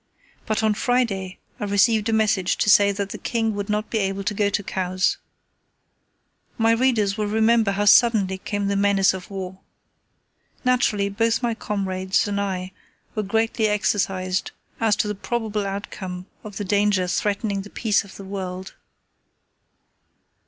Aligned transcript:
But 0.47 0.63
on 0.63 0.73
Friday 0.73 1.37
I 1.59 1.65
received 1.65 2.09
a 2.09 2.11
message 2.11 2.57
to 2.57 2.71
say 2.71 2.91
that 2.91 3.11
the 3.11 3.19
King 3.19 3.53
would 3.53 3.69
not 3.69 3.91
be 3.91 3.99
able 3.99 4.23
to 4.23 4.33
go 4.33 4.49
to 4.49 4.63
Cowes. 4.63 5.17
My 6.57 6.71
readers 6.71 7.19
will 7.19 7.27
remember 7.27 7.73
how 7.73 7.85
suddenly 7.85 8.39
came 8.39 8.65
the 8.67 8.75
menace 8.75 9.13
of 9.13 9.29
war. 9.29 9.59
Naturally, 10.65 11.07
both 11.07 11.43
my 11.43 11.53
comrades 11.53 12.27
and 12.27 12.41
I 12.41 12.71
were 13.13 13.21
greatly 13.21 13.67
exercised 13.67 14.49
as 14.79 14.95
to 14.95 15.07
the 15.07 15.13
probable 15.13 15.67
outcome 15.67 16.25
of 16.43 16.57
the 16.57 16.65
danger 16.65 17.07
threatening 17.07 17.61
the 17.61 17.69
peace 17.69 18.03
of 18.03 18.15
the 18.15 18.25
world. 18.25 18.73